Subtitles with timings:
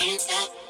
[0.00, 0.69] can't stop.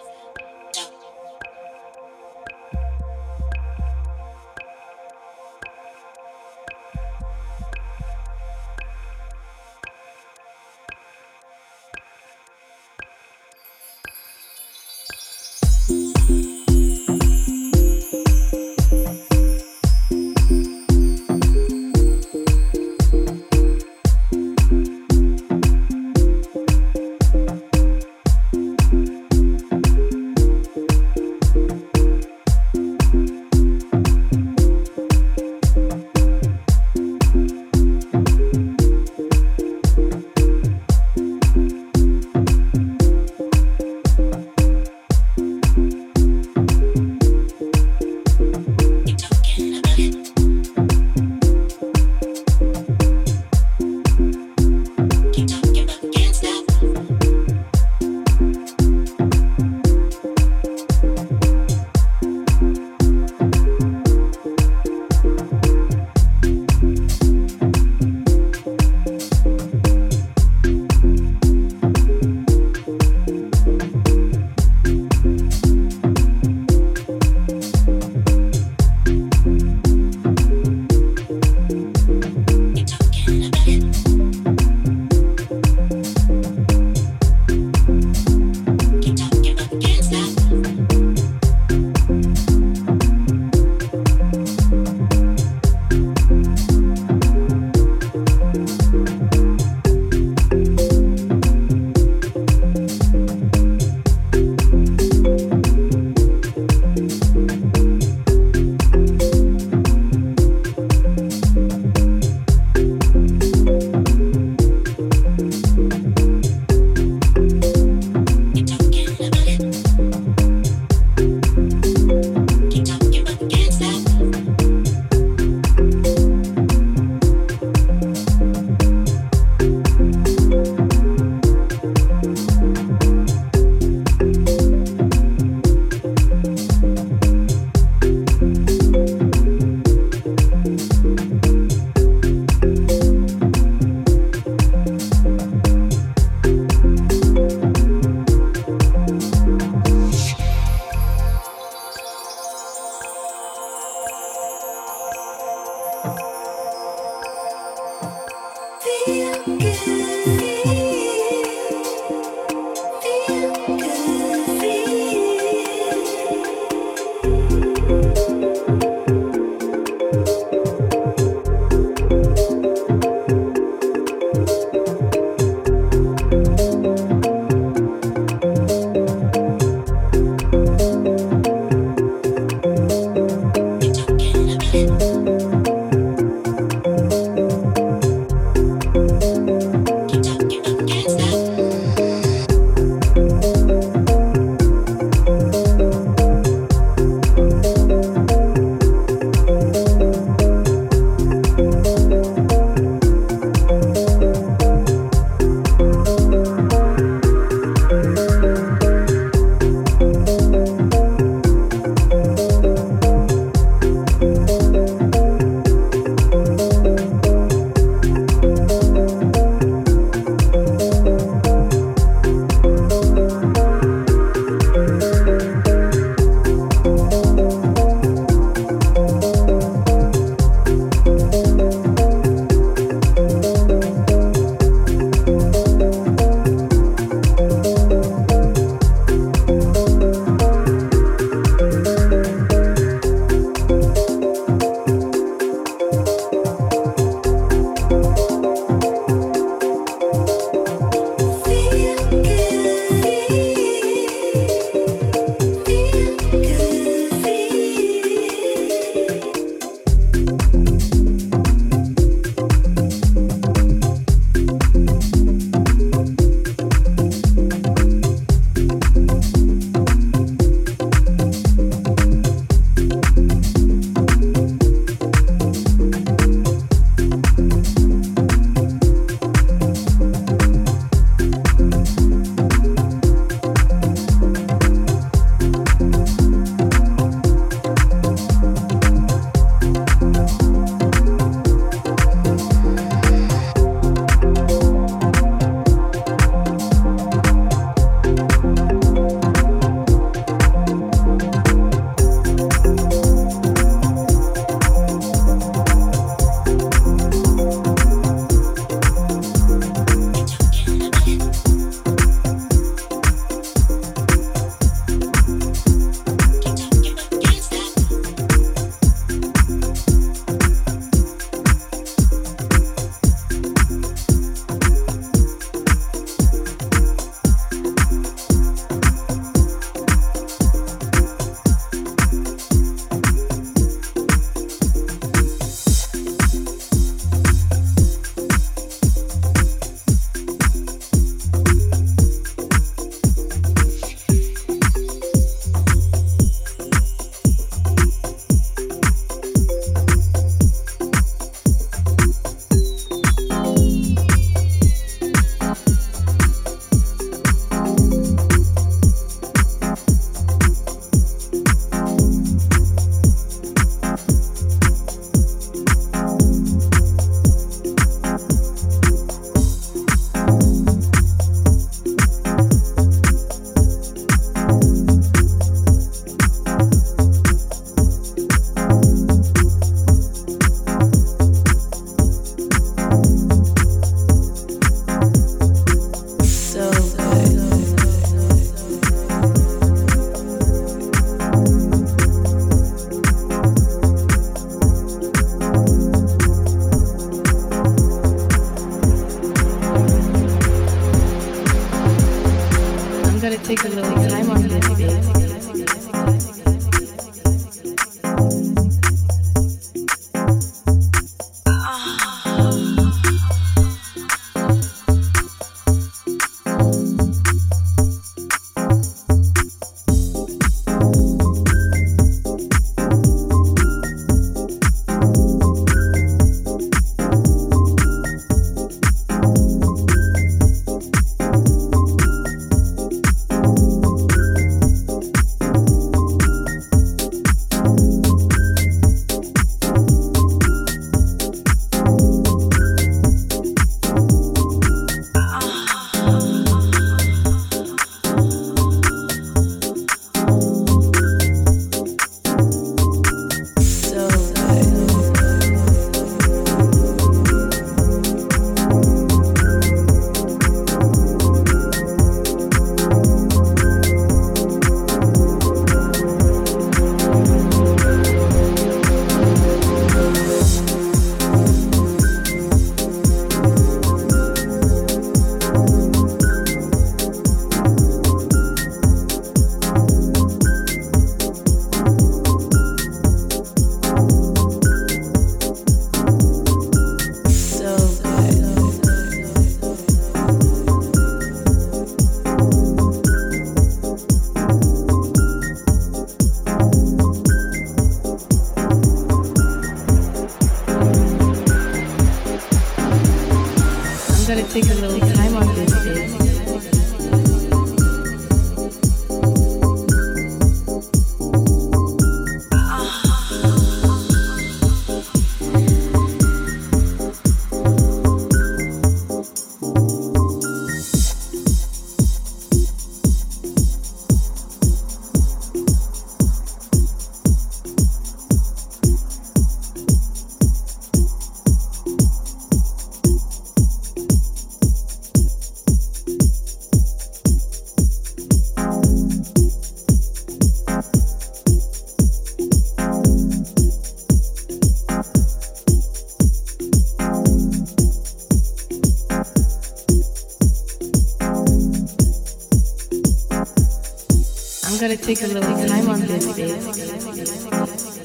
[554.91, 558.00] Gonna take a little time on this, babe.